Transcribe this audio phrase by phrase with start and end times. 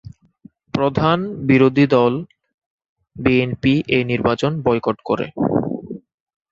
[0.73, 1.19] প্রধান
[1.49, 2.13] বিরোধী দল
[3.15, 5.27] বিএনপি এই নির্বাচন বয়কট করে।